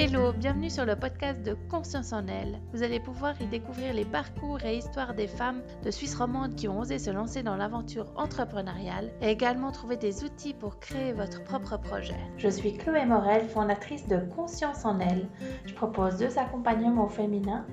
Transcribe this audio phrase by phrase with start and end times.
[0.00, 2.60] Hello, bienvenue sur le podcast de Conscience en elle.
[2.72, 6.68] Vous allez pouvoir y découvrir les parcours et histoires des femmes de Suisse romande qui
[6.68, 11.42] ont osé se lancer dans l'aventure entrepreneuriale et également trouver des outils pour créer votre
[11.42, 12.14] propre projet.
[12.36, 15.26] Je suis Chloé Morel, fondatrice de Conscience en elle.
[15.66, 17.66] Je propose deux accompagnements féminins.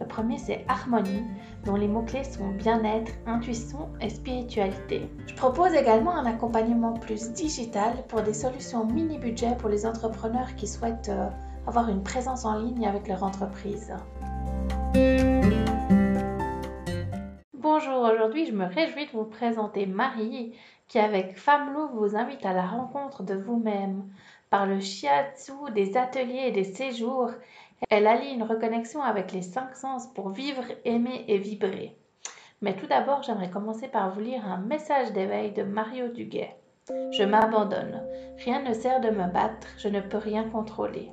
[0.00, 1.24] Le premier c'est Harmonie,
[1.66, 5.10] dont les mots-clés sont bien-être, intuition et spiritualité.
[5.26, 10.66] Je propose également un accompagnement plus digital pour des solutions mini-budget pour les entrepreneurs qui
[10.66, 11.28] souhaitent euh,
[11.66, 13.92] avoir une présence en ligne avec leur entreprise.
[17.54, 20.54] Bonjour, aujourd'hui je me réjouis de vous présenter Marie
[20.88, 24.08] qui avec Femme vous invite à la rencontre de vous-même.
[24.50, 27.30] Par le shiatsu, des ateliers et des séjours,
[27.90, 31.96] elle allie une reconnexion avec les cinq sens pour vivre, aimer et vibrer.
[32.62, 36.56] Mais tout d'abord, j'aimerais commencer par vous lire un message d'éveil de Mario Duguay.
[36.88, 38.02] Je m'abandonne.
[38.44, 41.10] Rien ne sert de me battre, je ne peux rien contrôler.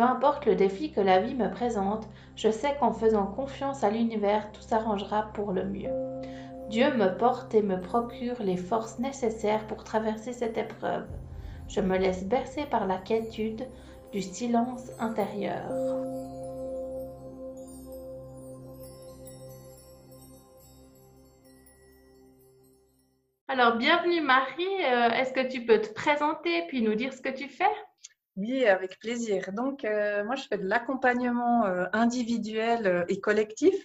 [0.00, 3.90] Peu importe le défi que la vie me présente, je sais qu'en faisant confiance à
[3.90, 5.90] l'univers, tout s'arrangera pour le mieux.
[6.70, 11.06] Dieu me porte et me procure les forces nécessaires pour traverser cette épreuve.
[11.68, 13.68] Je me laisse bercer par la quiétude
[14.10, 15.68] du silence intérieur.
[23.48, 24.64] Alors, bienvenue Marie.
[24.82, 27.66] Euh, est-ce que tu peux te présenter puis nous dire ce que tu fais?
[28.36, 29.52] Oui, avec plaisir.
[29.52, 33.84] Donc, euh, moi, je fais de l'accompagnement euh, individuel euh, et collectif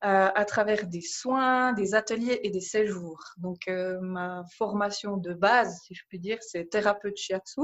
[0.00, 3.20] à travers des soins, des ateliers et des séjours.
[3.36, 3.68] Donc,
[4.00, 7.62] ma formation de base, si je puis dire, c'est thérapeute shiatsu.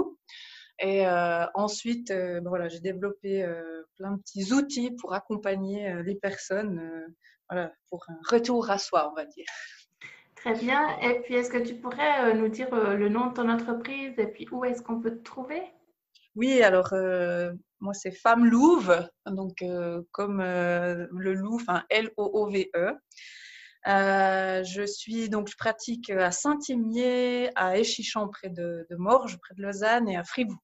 [0.80, 1.06] Et
[1.54, 3.48] ensuite, ben voilà, j'ai développé
[3.96, 7.06] plein de petits outils pour accompagner les personnes
[7.48, 9.46] voilà, pour un retour à soi, on va dire.
[10.34, 10.98] Très bien.
[11.02, 14.48] Et puis, est-ce que tu pourrais nous dire le nom de ton entreprise et puis
[14.50, 15.62] où est-ce qu'on peut te trouver?
[16.36, 22.96] Oui, alors euh, moi c'est Femme Louve, donc euh, comme euh, le enfin L-O-O-V-E.
[23.86, 30.08] je suis donc je pratique à Saint-Imier, à Échichamps près de, Morges, près de Lausanne
[30.08, 30.58] et à Fribourg.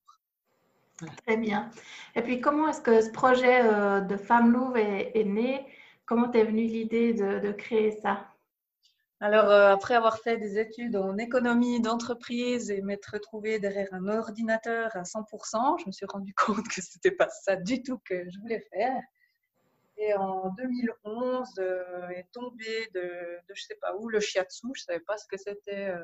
[1.26, 1.70] Très bien.
[2.16, 3.62] Et puis comment est-ce que ce projet
[4.02, 5.64] de Femme Louve est, né?
[6.04, 8.29] Comment t'es venue l'idée de créer ça?
[9.22, 14.08] Alors, euh, après avoir fait des études en économie d'entreprise et m'être retrouvée derrière un
[14.08, 17.98] ordinateur à 100%, je me suis rendu compte que ce n'était pas ça du tout
[17.98, 19.02] que je voulais faire.
[19.98, 24.68] Et en 2011 euh, est tombé de, de je sais pas où le shiatsu.
[24.74, 26.02] Je savais pas ce que c'était, euh,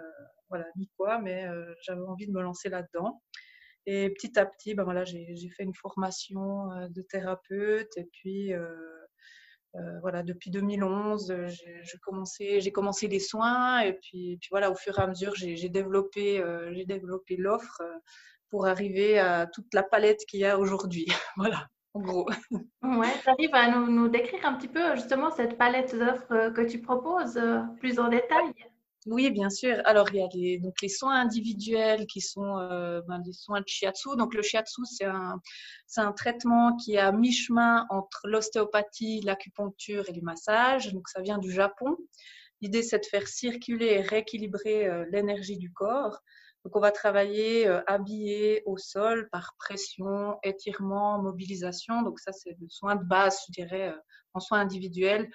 [0.51, 1.47] voilà ni quoi, mais
[1.81, 3.23] j'avais envie de me lancer là-dedans.
[3.87, 8.53] Et petit à petit, ben voilà, j'ai fait une formation de thérapeute et puis
[9.79, 11.99] euh, voilà, depuis 2011, euh, j'ai
[12.73, 17.37] commencé, les soins et puis, voilà, au fur et à mesure, j'ai développé, euh, développé
[17.37, 17.83] l'offre
[18.49, 21.07] pour arriver à toute la palette qu'il y a aujourd'hui.
[21.37, 22.29] voilà, en gros.
[22.83, 26.63] Ouais, tu arrives à nous, nous, décrire un petit peu justement cette palette d'offres que
[26.63, 27.41] tu proposes
[27.79, 28.55] plus en détail?
[29.07, 29.81] Oui, bien sûr.
[29.85, 33.61] Alors, il y a les, donc, les soins individuels qui sont euh, ben, des soins
[33.61, 34.17] de shiatsu.
[34.17, 35.41] Donc, le shiatsu, c'est un,
[35.97, 40.93] un traitement qui est à mi-chemin entre l'ostéopathie, l'acupuncture et les massages.
[40.93, 41.97] Donc, ça vient du Japon.
[42.61, 46.21] L'idée, c'est de faire circuler et rééquilibrer euh, l'énergie du corps.
[46.67, 52.03] Donc, on va travailler euh, habillé au sol par pression, étirement, mobilisation.
[52.03, 53.95] Donc, ça, c'est le soin de base, je dirais,
[54.35, 55.31] en soins individuels.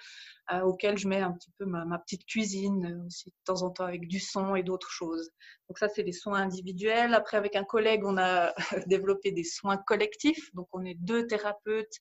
[0.52, 3.70] Euh, auquel je mets un petit peu ma, petite cuisine euh, aussi de temps en
[3.70, 5.30] temps avec du son et d'autres choses.
[5.68, 7.14] Donc ça, c'est des soins individuels.
[7.14, 8.52] Après, avec un collègue, on a
[8.88, 10.52] développé des soins collectifs.
[10.54, 11.94] Donc on est deux thérapeutes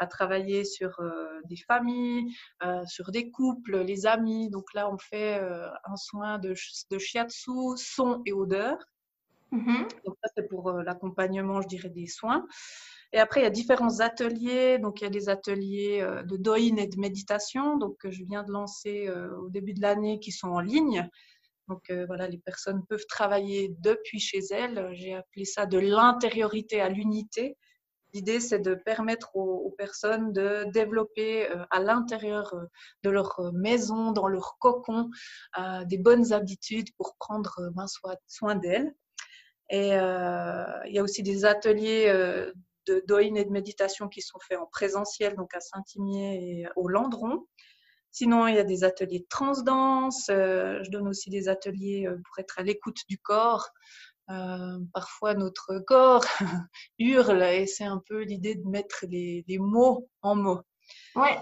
[0.00, 2.26] à travailler sur euh, des familles,
[2.86, 4.50] sur des couples, les amis.
[4.50, 6.54] Donc là, on fait un soin de,
[6.90, 8.76] de shiatsu, son et odeur.
[9.52, 10.04] Mm-hmm.
[10.04, 12.46] Donc ça, c'est pour l'accompagnement, je dirais, des soins.
[13.12, 14.78] Et après, il y a différents ateliers.
[14.78, 18.24] Donc, il y a des ateliers euh, de doin et de méditation, donc que je
[18.24, 21.08] viens de lancer euh, au début de l'année, qui sont en ligne.
[21.68, 24.90] Donc euh, voilà, les personnes peuvent travailler depuis chez elles.
[24.92, 27.56] J'ai appelé ça de l'intériorité à l'unité.
[28.12, 32.54] L'idée, c'est de permettre aux, personnes de développer à l'intérieur
[33.02, 35.10] de leur maison, dans leur cocon,
[35.86, 37.86] des bonnes habitudes pour prendre ben,
[38.26, 38.94] soin d'elles.
[39.70, 42.12] Et il y a aussi des ateliers
[42.86, 46.88] de doïne et de méditation qui sont faits en présentiel, donc à Saint-Imier et au
[46.88, 47.46] Landron.
[48.12, 50.30] Sinon, il y a des ateliers de.
[50.30, 53.70] Euh, je donne aussi des ateliers euh, pour être à l'écoute du corps.
[54.30, 56.24] Euh, parfois, notre corps
[56.98, 60.60] hurle et c'est un peu l'idée de mettre les, mots en mots.
[61.16, 61.36] Ouais.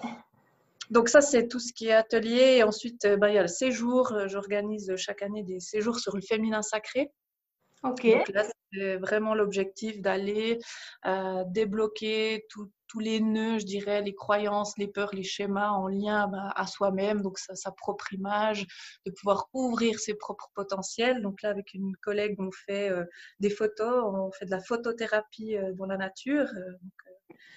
[0.90, 2.56] Donc ça, c'est tout ce qui est atelier.
[2.56, 4.12] Et ensuite, ben, il y a le séjour.
[4.26, 7.12] J'organise chaque année des séjours sur le féminin sacré.
[7.82, 8.06] Ok.
[8.06, 10.58] Donc là, c'est vraiment l'objectif d'aller
[11.06, 12.46] euh, débloquer
[12.88, 16.66] tous les nœuds, je dirais, les croyances, les peurs, les schémas en lien bah, à
[16.66, 18.66] soi-même, donc sa, propre image,
[19.06, 21.22] de pouvoir ouvrir ses propres potentiels.
[21.22, 23.04] Donc là, avec une collègue, on fait euh,
[23.40, 26.48] des photos, on fait de la photothérapie euh, dans la nature.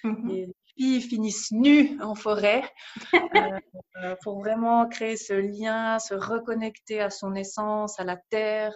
[0.04, 0.28] Mhm.
[0.28, 2.62] Les filles finissent nues en forêt
[4.22, 8.74] pour vraiment créer ce lien, se reconnecter à son essence, à la terre.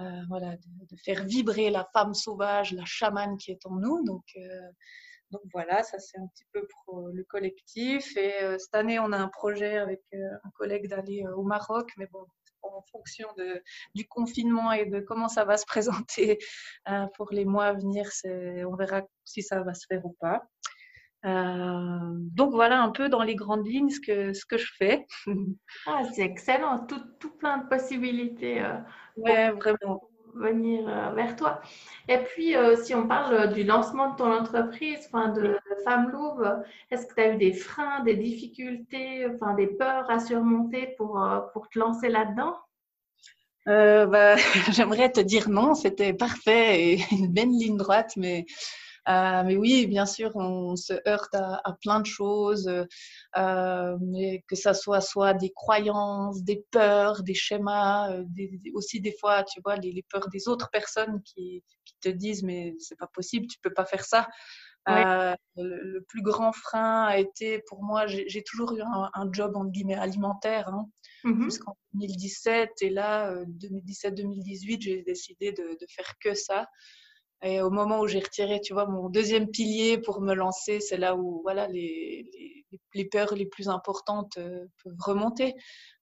[0.00, 4.04] Euh, voilà, de, faire vibrer la femme sauvage, la chamane qui est en nous.
[4.04, 4.70] Donc, euh,
[5.30, 8.16] donc voilà, ça c'est un petit peu pour le collectif.
[8.16, 12.06] Et euh, cette année, on a un projet avec un collègue d'aller au Maroc, mais
[12.06, 12.26] bon,
[12.62, 13.62] en fonction de,
[13.94, 16.38] du confinement et de comment ça va se présenter
[17.16, 20.42] pour les mois à venir, on verra si ça va se faire ou pas.
[21.22, 25.06] donc voilà un peu dans les grandes lignes ce que, ce que je fais.
[25.86, 28.62] Ah, c'est excellent, tout, tout, plein de possibilités
[29.16, 30.07] ouais, vraiment.
[30.34, 31.60] Venir euh, vers toi.
[32.08, 36.10] Et puis, euh, si on parle euh, du lancement de ton entreprise, enfin de, Femme
[36.10, 36.46] Louve,
[36.90, 41.24] est-ce que tu as eu des freins, des difficultés, enfin des peurs à surmonter pour,
[41.52, 42.56] pour te lancer là-dedans?
[43.66, 44.36] Bah,
[44.72, 48.44] J'aimerais te dire non, c'était parfait et une belle ligne droite, mais
[49.08, 54.54] euh, mais oui, bien sûr, on se heurte à, plein de choses, euh, mais que
[54.54, 58.24] ça soit soit des croyances, des peurs, des schémas, euh,
[58.74, 61.64] aussi des fois, tu vois, les, peurs des autres personnes qui,
[62.02, 64.28] te disent mais c'est pas possible, tu peux pas faire ça.
[64.86, 69.96] le, plus grand frein a été pour moi, j'ai toujours eu un, job en guillemets
[69.96, 70.86] alimentaire hein,
[71.24, 76.68] mmh jusqu'en 2017 et là 2017-2018 j'ai décidé de, de, faire que ça.
[77.42, 80.96] Et au moment où j'ai retiré, tu vois, mon deuxième pilier pour me lancer, c'est
[80.96, 85.54] là où voilà, les, les, les, peurs les plus importantes euh, peuvent remonter.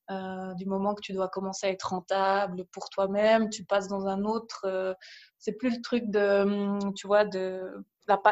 [0.09, 4.07] Euh, du moment que tu dois commencer à être rentable pour toi-même, tu passes dans
[4.07, 4.63] un autre.
[4.65, 4.95] Euh,
[5.39, 7.85] c'est plus le truc de, hum, tu vois, de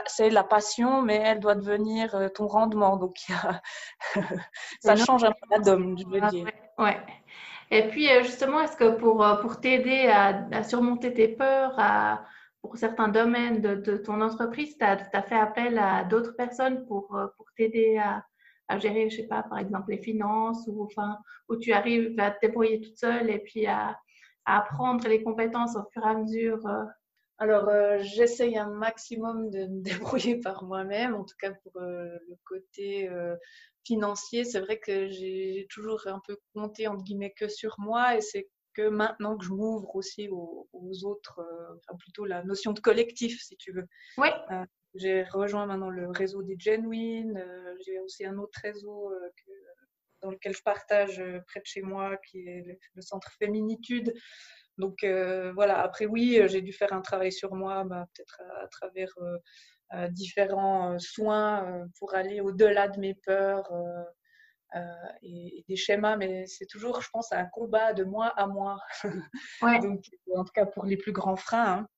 [0.06, 2.96] c'est la passion, mais elle doit devenir euh, ton rendement.
[2.96, 3.16] Donc,
[4.80, 6.46] ça change un peu la dome, je veux ah, dire.
[6.78, 7.00] Ouais.
[7.72, 12.24] Et puis, justement, est-ce que pour, pour t'aider à, à, surmonter tes peurs, à,
[12.64, 17.26] pour certains domaines de, ton entreprise, tu as, fait appel à d'autres personnes pour, euh,
[17.36, 18.24] pour t'aider à,
[18.68, 21.18] à, gérer, je sais pas, par exemple, les finances ou enfin,
[21.50, 24.00] où tu arrives à te débrouiller toute seule et puis à,
[24.46, 26.84] apprendre les compétences au fur et à mesure euh?
[27.36, 29.82] Alors, euh, j'essaye un maximum de me
[30.22, 33.10] débrouiller par moi-même, en tout cas pour le côté
[33.84, 34.44] financier.
[34.44, 38.48] C'est vrai que j'ai toujours un peu compté, entre guillemets, que sur moi et c'est
[38.74, 40.68] que maintenant que je m'ouvre aussi aux,
[41.04, 43.86] autres, euh, enfin plutôt la notion de collectif, si tu veux.
[44.18, 44.28] Oui.
[44.50, 47.36] Euh, j'ai rejoint maintenant le réseau des Genuine.
[47.36, 49.12] Euh, j'ai aussi un autre réseau
[50.22, 54.12] dans lequel je partage près de chez moi, qui est le, centre Féminitude.
[54.78, 55.04] Donc
[55.54, 59.12] voilà, après oui, j'ai dû faire un travail sur moi, bah, peut-être à, travers
[60.10, 63.70] différents soins pour aller au-delà de mes peurs,
[64.74, 64.80] euh,
[65.22, 68.78] et, des schémas, mais c'est toujours, je pense, un combat de moi à moi.
[69.82, 70.04] Donc,
[70.34, 71.78] en tout cas, pour les plus grands freins.
[71.78, 71.88] Hein.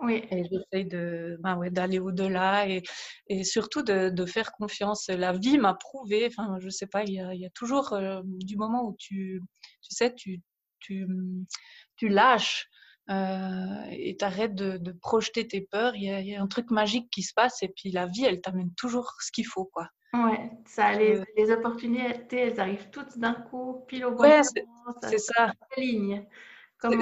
[0.00, 0.24] Oui.
[0.30, 2.82] Et j'essaye de, ben ouais, d'aller au-delà et,
[3.28, 5.08] et surtout de, de, faire confiance.
[5.08, 7.92] La vie m'a prouvé, enfin, je sais pas, il y a, il y a toujours
[7.92, 9.40] euh, du moment où tu,
[9.82, 10.40] tu sais, tu,
[10.80, 11.06] tu,
[11.96, 12.68] tu lâches
[13.10, 16.46] euh, et t'arrêtes de, de, projeter tes peurs, il y, a, il y, a, un
[16.46, 19.66] truc magique qui se passe et puis la vie, elle t'amène toujours ce qu'il faut,
[19.66, 19.88] quoi.
[20.14, 25.18] Ouais, ça, les, les, opportunités, elles arrivent toutes d'un coup, pile au bon ouais, c'est
[25.18, 25.52] ça.
[25.78, 26.26] Ligne.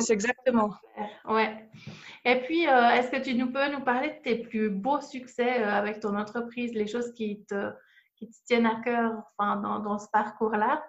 [0.01, 0.75] C'est exactement.
[1.25, 1.69] Ouais.
[2.25, 5.63] Et puis, euh, est-ce que tu nous peux nous parler de tes plus beaux succès
[5.63, 7.71] euh, avec ton entreprise, les choses qui te,
[8.17, 10.85] qui te tiennent à cœur enfin, dans, dans ce parcours-là?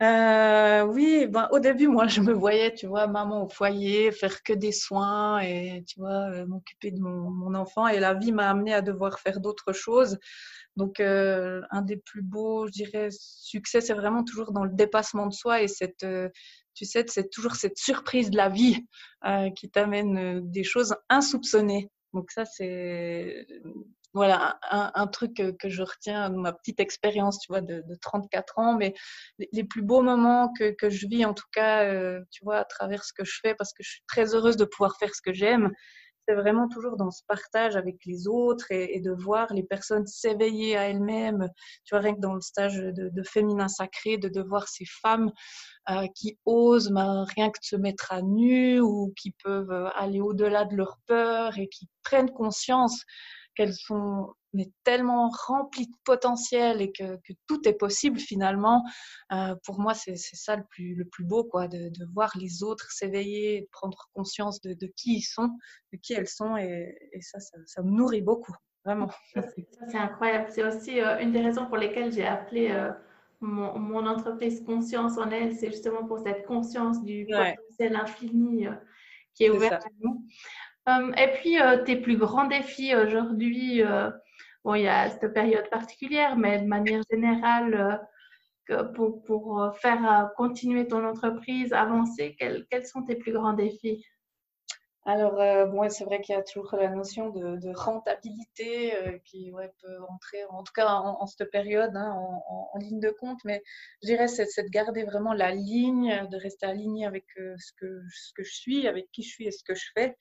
[0.00, 4.42] Euh, oui, ben, au début, moi, je me voyais, tu vois, maman au foyer, faire
[4.44, 7.88] que des soins et, tu vois, m'occuper de mon, mon, enfant.
[7.88, 10.18] Et la vie m'a amené à devoir faire d'autres choses.
[10.76, 15.26] Donc, euh, un des plus beaux, je dirais, succès, c'est vraiment toujours dans le dépassement
[15.26, 16.28] de soi et cette, euh,
[16.74, 18.86] tu sais, c'est toujours cette surprise de la vie
[19.26, 21.90] euh, qui t'amène des choses insoupçonnées.
[22.14, 23.44] Donc ça, c'est
[24.18, 28.76] voilà un, truc que, je retiens de ma petite expérience, tu vois, de, 34 ans.
[28.76, 28.94] Mais
[29.52, 31.84] les, plus beaux moments que, que, je vis, en tout cas,
[32.30, 34.64] tu vois, à travers ce que je fais, parce que je suis très heureuse de
[34.64, 35.72] pouvoir faire ce que j'aime
[36.28, 40.76] c'est vraiment toujours dans ce partage avec les autres et, de voir les personnes s'éveiller
[40.76, 41.48] à elles-mêmes.
[41.84, 45.32] Tu vois, rien que dans le stage de, féminin sacré, de, de voir ces femmes
[45.88, 50.20] euh, qui osent ben, rien que de se mettre à nu ou qui peuvent aller
[50.20, 53.04] au-delà de leur peur et qui prennent conscience
[53.58, 58.82] qu'elles sont mais tellement remplies de potentiel et que, que tout est possible finalement.
[59.32, 62.62] Euh, pour moi, c'est ça le plus, le plus beau, quoi, de, de voir les
[62.62, 65.50] autres s'éveiller, de prendre conscience de, de, qui ils sont,
[65.92, 69.10] de qui elles sont, et, et ça, ça, ça, me nourrit beaucoup, vraiment.
[69.90, 70.46] C'est incroyable.
[70.50, 72.90] C'est aussi euh, une des raisons pour lesquelles j'ai appelé euh,
[73.40, 77.54] mon, mon, entreprise Conscience en elle, c'est justement pour cette conscience du ouais.
[77.54, 78.66] potentiel infini
[79.34, 80.24] qui est, est ouvert à nous.
[80.88, 84.10] Um, et puis, euh, tes plus grands défis aujourd'hui, euh,
[84.64, 88.00] bon, il y a cette période particulière, mais de manière générale,
[88.70, 94.02] euh, pour, faire continuer ton entreprise, avancer, quels, sont tes plus grands défis?
[95.08, 99.50] Alors, euh, bon, c'est vrai qu'il y a toujours la notion de, rentabilité euh, qui
[99.82, 103.62] peut entrer, en tout cas en, cette période, hein, en, ligne de compte, mais
[104.02, 107.72] je dirais c'est, de garder vraiment la ligne, de rester aligné avec euh, ce
[108.34, 110.14] que je suis, avec qui je suis et ce que je fais,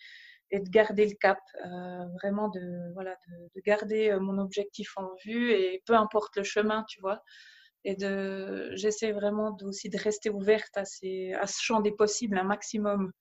[0.51, 5.09] et de garder le cap, euh, vraiment de, voilà, de, de, garder mon objectif en
[5.25, 7.21] vue, et peu importe le chemin, tu vois.
[7.83, 7.95] Et
[8.75, 13.11] j'essaie vraiment aussi de rester ouverte à, ces, à ce champ des possibles un maximum.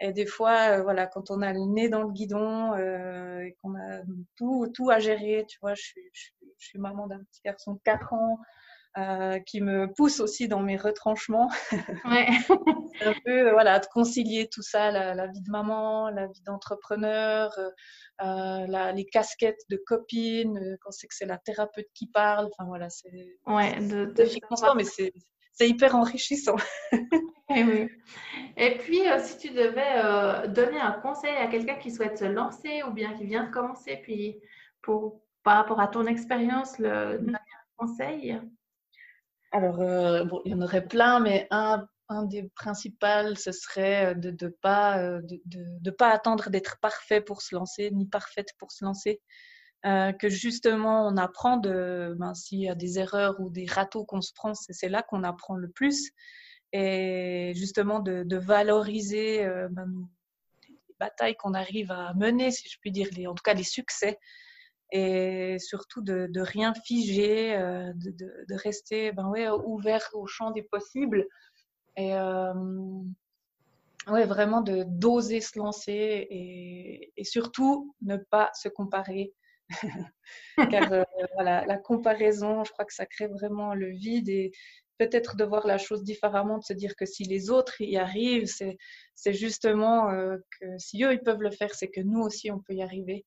[0.00, 3.54] Et des fois, euh, voilà, quand on a le nez dans le guidon euh, et
[3.60, 4.00] qu'on a
[4.36, 8.14] tout, tout à gérer, tu vois, je, je suis maman d'un petit garçon de 4
[8.14, 8.38] ans
[8.98, 11.50] euh, qui me pousse aussi dans mes retranchements.
[12.04, 12.28] Ouais.
[13.02, 16.42] un peu, euh, voilà, de concilier tout ça, la, la vie de maman, la vie
[16.42, 17.50] d'entrepreneur,
[18.22, 22.46] euh, les casquettes de copine, quand c'est que c'est la thérapeute qui parle.
[22.46, 23.36] Enfin, voilà, c'est.
[23.46, 25.12] Ouais, de, de, de mais c'est
[25.60, 26.56] c'est hyper enrichissant.
[27.54, 27.88] et, oui.
[28.56, 32.24] et puis, euh, si tu devais euh, donner un conseil à quelqu'un qui souhaite se
[32.24, 34.40] lancer ou bien qui vient de commencer, puis
[34.80, 37.38] pour, par rapport à ton expérience, le dernier
[37.76, 38.40] conseil?
[39.52, 41.86] Alors, euh, il y en aurait plein, mais un,
[42.24, 47.42] des principaux, ce serait de ne pas, de, de, de pas attendre d'être parfait pour
[47.42, 49.20] se lancer, ni parfaite pour se lancer.
[49.86, 54.04] Euh, que justement on apprend de ben, s'il y a des erreurs ou des râteaux
[54.04, 56.10] qu'on se prend, c'est là qu'on apprend le plus.
[56.72, 59.90] Et justement de, valoriser euh, ben,
[60.68, 64.18] les batailles qu'on arrive à mener, si je puis dire, en tout cas les succès.
[64.92, 69.30] Et surtout de, rien figer, euh, de, rester ben,
[69.64, 71.26] ouvert au champ des possibles.
[71.96, 72.52] Et euh,
[74.08, 79.32] ouais, vraiment de d'oser se lancer et, surtout ne pas se comparer
[80.70, 81.04] Car euh,
[81.38, 84.50] la comparaison, je crois que ça crée vraiment le vide et
[84.98, 88.46] peut-être de voir la chose différemment, de se dire que si les autres y arrivent,
[88.46, 90.10] c'est justement
[90.60, 93.24] que si eux ils peuvent le faire, c'est que nous aussi on peut y arriver.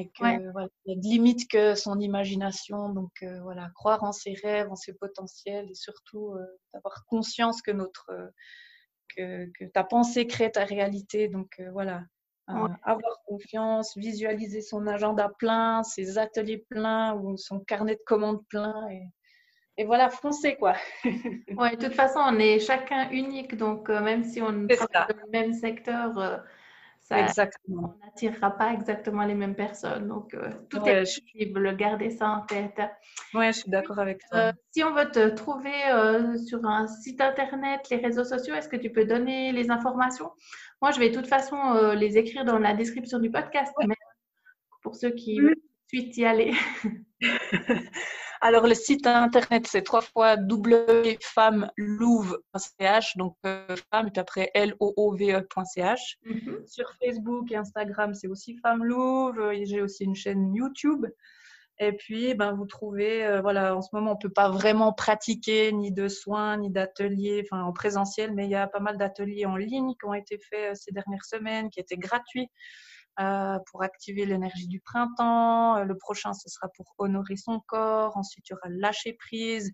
[0.00, 0.50] Et que ouais.
[0.52, 2.88] voilà, il y a de limite que son imagination.
[2.88, 7.60] Donc euh, voilà, croire en ses rêves, en ses potentiels et surtout euh, d'avoir conscience
[7.60, 8.10] que notre
[9.16, 11.28] que, que, ta pensée crée ta réalité.
[11.28, 12.02] Donc euh, voilà,
[12.48, 12.70] Ouais.
[12.82, 18.88] avoir confiance, visualiser son agenda plein, ses ateliers pleins ou son carnet de commandes plein.
[18.90, 19.02] Et,
[19.76, 20.74] et voilà, foncer quoi.
[21.04, 25.26] ouais, de toute façon, on est chacun unique, donc euh, même si on travaille dans
[25.26, 26.38] le même secteur, euh,
[27.10, 27.96] ça, exactement.
[28.00, 30.08] on n'attirera pas exactement les mêmes personnes.
[30.08, 31.74] Donc, euh, tout ouais, est possible, je...
[31.74, 32.80] garder ça en tête.
[33.34, 34.52] Oui, je suis d'accord avec toi.
[34.70, 35.72] si on veut te trouver
[36.46, 40.30] sur un site internet, les réseaux sociaux, est-ce que tu peux donner les informations?
[40.82, 43.86] Moi, je vais de toute façon euh, les écrire dans la description du podcast, ouais.
[43.86, 43.94] mais
[44.82, 45.56] pour ceux qui veulent
[45.88, 46.52] suite y aller.
[48.42, 56.18] Alors, le site internet, c'est trois fois www.femmelouve.ch, donc euh, femme, et puis après L-O-O-V-E.ch.
[56.24, 56.66] Mm -hmm.
[56.66, 59.52] Sur Facebook et Instagram, c'est aussi Femme Louve.
[59.64, 61.04] J'ai aussi une chaîne YouTube.
[61.82, 64.92] Et puis, ben, vous trouvez, euh, voilà, en ce moment, on ne peut pas vraiment
[64.92, 68.98] pratiquer ni de soins, ni d'ateliers, enfin, en présentiel, mais il y a pas mal
[68.98, 72.48] d'ateliers en ligne qui ont été faits euh, ces dernières semaines, qui étaient gratuits
[73.20, 75.76] euh, pour activer l'énergie du printemps.
[75.76, 78.16] Euh, le prochain, ce sera pour honorer son corps.
[78.16, 79.70] Ensuite, il y aura lâcher prise.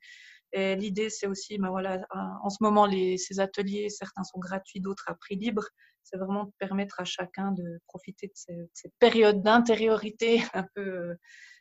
[0.53, 2.01] Et l'idée, c'est aussi, ben voilà,
[2.43, 5.65] en ce moment, les, ces ateliers, certains sont gratuits, d'autres à prix libre.
[6.03, 11.17] C'est vraiment de permettre à chacun de profiter de cette, cette période d'intériorité un peu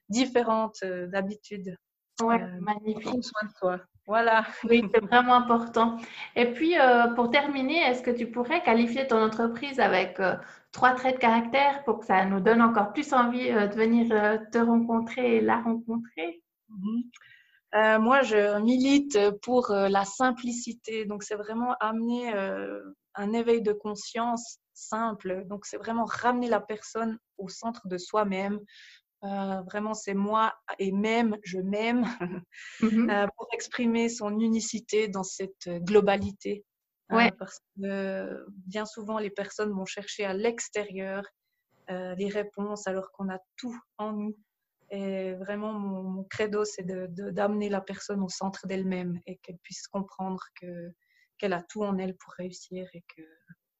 [0.09, 1.75] différentes euh, d'habitude.
[2.21, 3.03] Ouais, euh, magnifique.
[3.03, 3.81] Prendre soin de toi.
[4.07, 4.45] Voilà.
[4.69, 5.97] Oui, c'est vraiment important.
[6.35, 10.35] Et puis, euh, pour terminer, est-ce que tu pourrais qualifier ton entreprise avec euh,
[10.71, 14.07] trois traits de caractère pour que ça nous donne encore plus envie euh, de venir
[14.51, 16.41] te rencontrer et la rencontrer?
[16.69, 17.99] Mm -hmm.
[17.99, 19.63] Moi, je milite pour
[19.97, 21.05] la simplicité.
[21.05, 22.23] Donc, c'est vraiment amener
[23.23, 25.43] un éveil de conscience simple.
[25.49, 28.59] Donc, c'est vraiment ramener la personne au centre de soi-même,
[29.25, 32.01] euh, vraiment, c'est moi et même, je m'aime,
[32.81, 33.09] mm -hmm.
[33.11, 36.63] euh, pour exprimer son unicité dans cette globalité.
[37.09, 37.27] Ouais.
[37.27, 41.23] Euh, parce que bien souvent, les personnes vont chercher à l'extérieur
[41.91, 44.37] euh, les réponses alors qu'on a tout en nous.
[44.91, 49.87] Et vraiment, mon, credo, c'est d'amener de, la personne au centre d'elle-même et qu'elle puisse
[49.87, 50.91] comprendre que
[51.37, 53.23] qu'elle a tout en elle pour réussir et que,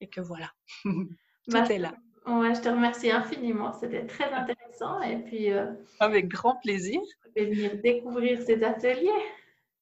[0.02, 0.52] et que voilà,
[0.84, 1.08] tout
[1.48, 1.96] bah, est là.
[2.27, 3.72] Ouais, je te remercie infiniment.
[3.74, 5.01] C'était très intéressant.
[5.01, 5.65] Et puis, euh,
[6.00, 7.00] avec grand plaisir.
[7.36, 9.10] Vais venir découvrir ces ateliers.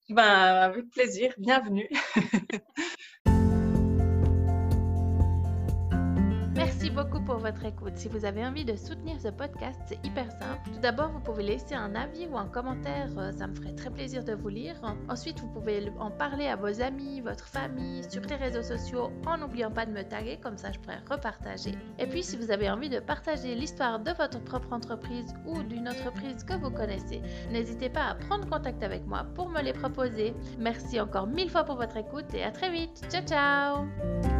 [0.10, 1.34] Ben, avec plaisir.
[1.38, 1.90] Bienvenue.
[7.44, 7.98] votre écoute.
[7.98, 10.62] Si vous avez envie de soutenir ce podcast, c'est hyper simple.
[10.74, 13.90] Tout d'abord, vous pouvez laisser un avis ou un commentaire, euh, ça me ferait très
[13.90, 14.76] plaisir de vous lire.
[15.10, 19.38] Ensuite, vous pouvez en parler à vos amis, votre famille, sur les réseaux sociaux, en
[19.38, 21.74] n'oubliant pas de me taguer, comme ça je pourrais repartager.
[22.00, 25.90] Et puis, si vous avez envie de partager l'histoire de votre propre entreprise ou d'une
[25.90, 27.22] entreprise que vous connaissez,
[27.52, 30.34] n'hésitez pas à prendre contact avec moi pour me les proposer.
[30.58, 33.06] Merci encore mille fois pour votre écoute et à très vite.
[33.10, 34.33] Ciao ciao